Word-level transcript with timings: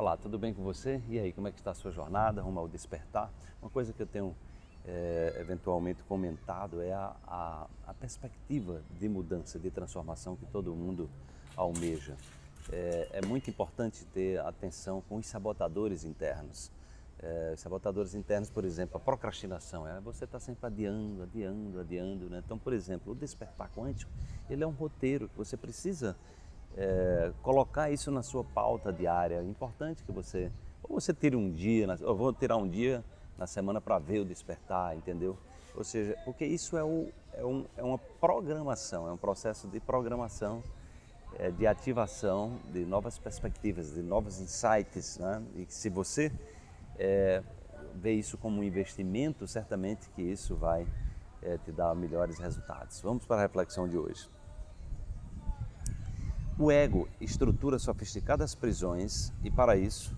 Olá, 0.00 0.16
tudo 0.16 0.38
bem 0.38 0.54
com 0.54 0.62
você? 0.62 0.98
E 1.10 1.18
aí, 1.18 1.30
como 1.30 1.46
é 1.46 1.52
que 1.52 1.58
está 1.58 1.72
a 1.72 1.74
sua 1.74 1.90
jornada 1.90 2.40
rumo 2.40 2.58
ao 2.58 2.66
despertar? 2.66 3.30
Uma 3.60 3.70
coisa 3.70 3.92
que 3.92 4.00
eu 4.00 4.06
tenho 4.06 4.34
é, 4.86 5.36
eventualmente 5.38 6.02
comentado 6.04 6.80
é 6.80 6.90
a, 6.90 7.14
a, 7.26 7.66
a, 7.86 7.92
perspectiva 7.92 8.80
de 8.98 9.10
mudança, 9.10 9.58
de 9.58 9.70
transformação 9.70 10.36
que 10.36 10.46
todo 10.46 10.74
mundo 10.74 11.10
almeja. 11.54 12.16
É, 12.72 13.08
é 13.12 13.26
muito 13.26 13.50
importante 13.50 14.06
ter 14.06 14.40
atenção 14.40 15.02
com 15.06 15.16
os 15.16 15.26
sabotadores 15.26 16.02
internos. 16.02 16.72
É, 17.18 17.52
sabotadores 17.58 18.14
internos, 18.14 18.48
por 18.48 18.64
exemplo, 18.64 18.96
a 18.96 19.00
procrastinação, 19.00 19.86
é 19.86 20.00
você 20.00 20.24
está 20.24 20.40
sempre 20.40 20.64
adiando, 20.66 21.24
adiando, 21.24 21.78
adiando. 21.78 22.30
Né? 22.30 22.40
Então, 22.42 22.58
por 22.58 22.72
exemplo, 22.72 23.12
o 23.12 23.14
despertar 23.14 23.70
quântico, 23.76 24.10
ele 24.48 24.64
é 24.64 24.66
um 24.66 24.72
roteiro 24.72 25.28
que 25.28 25.36
você 25.36 25.58
precisa 25.58 26.16
é, 26.76 27.32
colocar 27.42 27.90
isso 27.90 28.10
na 28.10 28.22
sua 28.22 28.44
pauta 28.44 28.92
diária. 28.92 29.36
É 29.36 29.42
importante 29.42 30.02
que 30.04 30.12
você, 30.12 30.50
ou 30.82 31.00
você 31.00 31.12
tire 31.12 31.36
um 31.36 31.50
dia, 31.50 31.86
eu 32.00 32.14
vou 32.14 32.32
tirar 32.32 32.56
um 32.56 32.68
dia 32.68 33.04
na 33.36 33.46
semana 33.46 33.80
para 33.80 33.98
ver 33.98 34.20
o 34.20 34.24
despertar, 34.24 34.96
entendeu? 34.96 35.36
Ou 35.74 35.84
seja, 35.84 36.16
porque 36.24 36.44
isso 36.44 36.76
é, 36.76 36.84
o, 36.84 37.08
é, 37.32 37.44
um, 37.44 37.64
é 37.76 37.82
uma 37.82 37.98
programação, 37.98 39.08
é 39.08 39.12
um 39.12 39.16
processo 39.16 39.68
de 39.68 39.80
programação, 39.80 40.62
é, 41.38 41.50
de 41.50 41.66
ativação 41.66 42.58
de 42.72 42.84
novas 42.84 43.18
perspectivas, 43.18 43.94
de 43.94 44.02
novos 44.02 44.40
insights. 44.40 45.18
Né? 45.18 45.42
E 45.56 45.66
se 45.68 45.88
você 45.88 46.32
é, 46.98 47.42
vê 47.94 48.12
isso 48.12 48.36
como 48.36 48.60
um 48.60 48.64
investimento, 48.64 49.46
certamente 49.46 50.08
que 50.10 50.22
isso 50.22 50.56
vai 50.56 50.86
é, 51.42 51.56
te 51.58 51.72
dar 51.72 51.94
melhores 51.94 52.38
resultados. 52.38 53.00
Vamos 53.00 53.24
para 53.24 53.36
a 53.36 53.42
reflexão 53.42 53.88
de 53.88 53.96
hoje. 53.96 54.28
O 56.62 56.70
ego 56.70 57.08
estrutura 57.18 57.78
sofisticadas 57.78 58.54
prisões 58.54 59.32
e, 59.42 59.50
para 59.50 59.78
isso, 59.78 60.14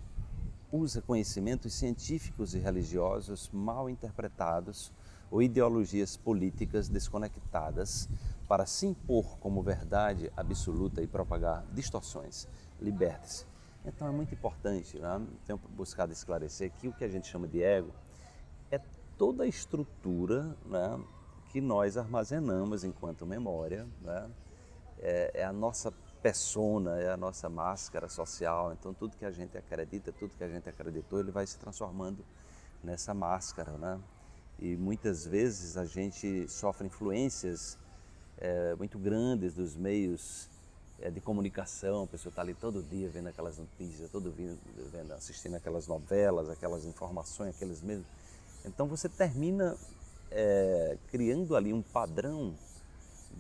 usa 0.73 1.01
conhecimentos 1.01 1.73
científicos 1.73 2.53
e 2.53 2.59
religiosos 2.59 3.49
mal 3.53 3.89
interpretados 3.89 4.93
ou 5.31 5.41
ideologias 5.41 6.17
políticas 6.17 6.89
desconectadas 6.89 8.09
para 8.49 8.67
se 8.67 8.87
impor 8.87 9.39
como 9.39 9.63
verdade 9.63 10.33
absoluta 10.37 11.01
e 11.01 11.07
propagar 11.07 11.65
distorções. 11.73 12.49
Liberte-se. 12.81 13.47
Então 13.85 14.09
é 14.09 14.11
muito 14.11 14.35
importante, 14.35 14.99
né? 14.99 15.25
tenho 15.47 15.61
buscado 15.77 16.13
esclarecer 16.13 16.73
que 16.73 16.89
o 16.89 16.93
que 16.93 17.05
a 17.05 17.09
gente 17.09 17.29
chama 17.29 17.47
de 17.47 17.63
ego 17.63 17.93
é 18.69 18.81
toda 19.17 19.45
a 19.45 19.47
estrutura 19.47 20.57
né, 20.67 21.01
que 21.53 21.61
nós 21.61 21.97
armazenamos 21.97 22.83
enquanto 22.83 23.25
memória, 23.25 23.87
né? 24.01 24.29
é, 24.99 25.31
é 25.35 25.45
a 25.45 25.53
nossa 25.53 25.93
persona, 26.23 27.01
é 27.01 27.11
a 27.11 27.17
nossa 27.17 27.49
máscara 27.49 28.09
social. 28.09 28.73
Então 28.73 28.95
tudo 28.95 29.17
que 29.17 29.25
a 29.25 29.31
gente 29.31 29.59
acredita, 29.59 30.13
tudo 30.13 30.35
que 30.37 30.45
a 30.45 30.49
gente 30.49 30.69
acreditou, 30.69 31.21
ele 31.21 31.33
vai 31.33 31.47
se 31.47 31.59
transformando 31.59 32.25
nessa 32.83 33.13
máscara, 33.13 33.73
né? 33.73 34.01
E 34.59 34.77
muitas 34.77 35.27
vezes 35.27 35.77
a 35.77 35.85
gente 35.85 36.49
sofre 36.49 36.87
influências 36.87 37.77
é, 38.39 38.75
muito 38.77 38.99
grandes 38.99 39.55
dos 39.55 39.75
meios 39.75 40.49
é, 41.01 41.11
de 41.11 41.21
comunicação. 41.21 42.05
A 42.05 42.07
pessoa 42.07 42.31
está 42.31 42.43
ali 42.43 42.55
todo 42.55 42.83
dia 42.83 43.09
vendo 43.09 43.29
aquelas 43.29 43.59
notícias, 43.59 44.09
todo 44.11 44.31
dia 44.31 44.57
vendo, 44.93 45.13
assistindo 45.15 45.57
aquelas 45.57 45.89
novelas, 45.89 46.49
aquelas 46.49 46.85
informações, 46.85 47.57
aqueles 47.57 47.83
mesmos. 47.83 48.07
Então 48.65 48.87
você 48.87 49.09
termina 49.09 49.77
é, 50.31 50.97
criando 51.11 51.57
ali 51.57 51.73
um 51.73 51.83
padrão 51.83 52.55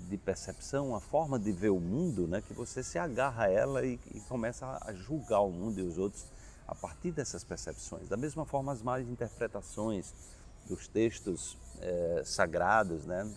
de 0.08 0.16
percepção, 0.16 0.88
uma 0.88 1.00
forma 1.00 1.38
de 1.38 1.52
ver 1.52 1.70
o 1.70 1.80
mundo, 1.80 2.26
né, 2.26 2.40
que 2.40 2.52
você 2.52 2.82
se 2.82 2.98
agarra 2.98 3.44
a 3.44 3.50
ela 3.50 3.84
e, 3.84 3.98
e 4.14 4.20
começa 4.22 4.78
a 4.80 4.92
julgar 4.92 5.40
o 5.40 5.50
mundo 5.50 5.78
e 5.78 5.82
os 5.82 5.98
outros 5.98 6.26
a 6.66 6.74
partir 6.74 7.10
dessas 7.10 7.44
percepções. 7.44 8.08
Da 8.08 8.16
mesma 8.16 8.44
forma, 8.44 8.72
as 8.72 8.82
más 8.82 9.06
interpretações 9.08 10.14
dos 10.66 10.88
textos 10.88 11.56
é, 11.80 12.22
sagrados, 12.24 13.04
né, 13.04 13.30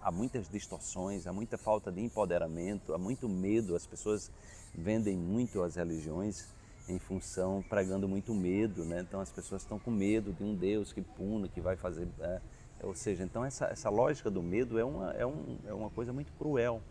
há 0.00 0.10
muitas 0.10 0.48
distorções, 0.48 1.26
há 1.26 1.32
muita 1.32 1.58
falta 1.58 1.90
de 1.92 2.00
empoderamento, 2.00 2.94
há 2.94 2.98
muito 2.98 3.28
medo. 3.28 3.76
As 3.76 3.86
pessoas 3.86 4.30
vendem 4.74 5.16
muito 5.16 5.62
as 5.62 5.76
religiões 5.76 6.46
em 6.88 6.98
função 6.98 7.64
pregando 7.68 8.08
muito 8.08 8.34
medo, 8.34 8.84
né? 8.84 9.00
Então 9.00 9.20
as 9.20 9.30
pessoas 9.30 9.62
estão 9.62 9.78
com 9.78 9.90
medo 9.90 10.32
de 10.32 10.42
um 10.42 10.54
Deus 10.54 10.92
que 10.92 11.02
puna, 11.02 11.48
que 11.48 11.60
vai 11.60 11.76
fazer 11.76 12.08
é, 12.20 12.40
ou 12.82 12.94
seja, 12.94 13.22
então 13.22 13.44
essa, 13.44 13.66
essa 13.66 13.90
lógica 13.90 14.30
do 14.30 14.42
medo 14.42 14.78
é 14.78 14.84
uma, 14.84 15.10
é, 15.12 15.26
um, 15.26 15.58
é 15.66 15.72
uma 15.72 15.90
coisa 15.90 16.12
muito 16.12 16.32
cruel, 16.32 16.82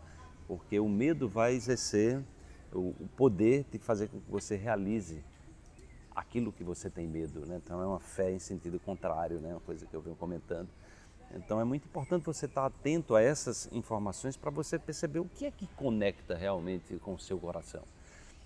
porque 0.46 0.78
o 0.78 0.88
medo 0.88 1.28
vai 1.28 1.54
exercer 1.54 2.22
o, 2.72 2.94
o 3.00 3.08
poder 3.16 3.64
de 3.70 3.78
fazer 3.78 4.08
com 4.08 4.20
que 4.20 4.30
você 4.30 4.56
realize 4.56 5.22
aquilo 6.14 6.52
que 6.52 6.62
você 6.62 6.90
tem 6.90 7.06
medo. 7.06 7.46
Né? 7.46 7.60
Então 7.64 7.82
é 7.82 7.86
uma 7.86 8.00
fé 8.00 8.32
em 8.32 8.38
sentido 8.38 8.78
contrário, 8.78 9.40
né? 9.40 9.50
uma 9.52 9.60
coisa 9.60 9.86
que 9.86 9.94
eu 9.94 10.00
venho 10.00 10.16
comentando. 10.16 10.68
Então 11.34 11.60
é 11.60 11.64
muito 11.64 11.84
importante 11.84 12.24
você 12.24 12.46
estar 12.46 12.66
atento 12.66 13.14
a 13.14 13.22
essas 13.22 13.68
informações 13.72 14.36
para 14.36 14.50
você 14.50 14.78
perceber 14.78 15.20
o 15.20 15.24
que 15.24 15.46
é 15.46 15.50
que 15.50 15.66
conecta 15.68 16.34
realmente 16.34 16.96
com 16.96 17.14
o 17.14 17.18
seu 17.18 17.38
coração. 17.38 17.82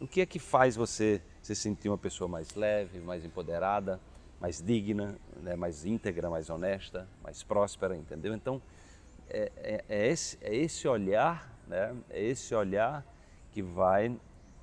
O 0.01 0.07
que 0.07 0.21
é 0.21 0.27
que 0.27 0.39
faz 0.39 0.77
você 0.77 1.23
se 1.43 1.55
sentir 1.55 1.89
uma 1.89 1.97
pessoa 1.97 2.29
mais 2.29 2.55
leve, 2.55 2.99
mais 2.99 3.25
empoderada, 3.25 3.99
mais 4.45 4.61
digna, 4.61 5.17
né, 5.41 5.57
mais 5.57 5.87
íntegra, 5.87 6.29
mais 6.29 6.51
honesta, 6.51 7.09
mais 7.23 7.43
próspera, 7.43 7.97
entendeu? 7.97 8.35
Então, 8.35 8.61
é, 9.31 9.51
é, 9.57 9.85
é 9.89 10.09
esse, 10.09 10.37
é 10.43 10.55
esse 10.55 10.87
olhar, 10.87 11.51
né, 11.67 11.97
é 12.11 12.23
esse 12.23 12.55
olhar 12.55 13.03
que 13.53 13.63
vai 13.63 14.15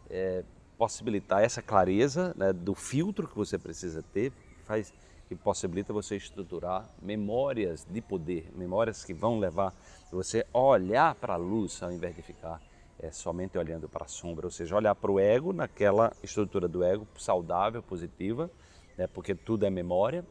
é, 0.07 0.43
possibilitar 0.77 1.41
essa 1.41 1.63
clareza 1.63 2.31
né, 2.37 2.53
do 2.53 2.75
filtro 2.75 3.27
que 3.27 3.35
você 3.35 3.57
precisa 3.57 4.03
ter, 4.03 4.31
faz, 4.65 4.93
que 5.27 5.35
possibilita 5.35 5.91
você 5.91 6.15
estruturar 6.15 6.87
memórias 7.01 7.83
de 7.89 8.01
poder, 8.01 8.51
memórias 8.55 9.03
que 9.03 9.15
vão 9.15 9.39
levar 9.39 9.73
você 10.11 10.45
a 10.53 10.59
olhar 10.59 11.15
para 11.15 11.33
a 11.33 11.37
luz 11.37 11.81
ao 11.81 11.91
invés 11.91 12.15
de 12.15 12.21
ficar 12.21 12.61
é, 13.00 13.12
somente 13.12 13.57
olhando 13.57 13.90
para 13.90 14.06
a 14.06 14.07
sombra, 14.07 14.46
ou 14.46 14.52
seja, 14.52 14.75
olhar 14.75 14.96
para 14.96 15.12
o 15.12 15.19
ego 15.19 15.53
naquela 15.53 16.13
estrutura 16.22 16.68
do 16.68 16.84
ego 16.84 17.07
saudável, 17.18 17.81
positiva, 17.81 18.50
né, 18.97 19.07
porque 19.07 19.34
tudo 19.34 19.66
é 19.66 19.69
memória, 19.69 20.25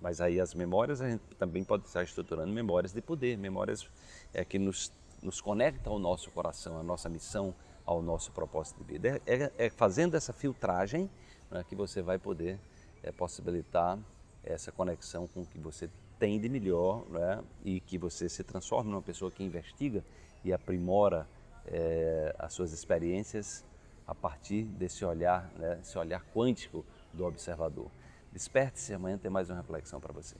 mas 0.00 0.20
aí 0.20 0.40
as 0.40 0.54
memórias 0.54 1.00
a 1.00 1.10
gente 1.10 1.22
também 1.38 1.62
pode 1.62 1.86
estar 1.86 2.02
estruturando 2.02 2.52
memórias 2.52 2.92
de 2.92 3.02
poder, 3.02 3.36
memórias 3.36 3.86
é, 4.32 4.44
que 4.44 4.58
nos, 4.58 4.92
nos 5.22 5.40
conectam 5.40 5.92
ao 5.92 5.98
nosso 5.98 6.30
coração, 6.30 6.78
à 6.78 6.82
nossa 6.82 7.08
missão, 7.08 7.54
ao 7.84 8.00
nosso 8.00 8.32
propósito 8.32 8.78
de 8.78 8.92
vida. 8.92 9.20
É, 9.26 9.34
é, 9.34 9.52
é 9.58 9.70
fazendo 9.70 10.16
essa 10.16 10.32
filtragem 10.32 11.10
né, 11.50 11.64
que 11.68 11.74
você 11.74 12.00
vai 12.00 12.18
poder 12.18 12.58
é, 13.02 13.12
possibilitar 13.12 13.98
essa 14.42 14.72
conexão 14.72 15.26
com 15.26 15.42
o 15.42 15.46
que 15.46 15.58
você 15.58 15.90
tem 16.18 16.40
de 16.40 16.48
melhor 16.48 17.04
né, 17.10 17.42
e 17.64 17.80
que 17.80 17.98
você 17.98 18.28
se 18.28 18.42
transforme 18.42 18.90
numa 18.90 19.02
pessoa 19.02 19.30
que 19.30 19.42
investiga 19.42 20.04
e 20.44 20.52
aprimora 20.52 21.26
é, 21.66 22.34
as 22.38 22.52
suas 22.52 22.72
experiências 22.72 23.64
a 24.06 24.14
partir 24.14 24.64
desse 24.64 25.04
olhar, 25.04 25.50
né, 25.56 25.78
esse 25.80 25.96
olhar 25.96 26.24
quântico 26.34 26.84
do 27.12 27.24
observador. 27.24 27.90
Desperte-se, 28.32 28.94
amanhã 28.94 29.18
tem 29.18 29.30
mais 29.30 29.50
uma 29.50 29.56
reflexão 29.56 30.00
para 30.00 30.12
você. 30.12 30.36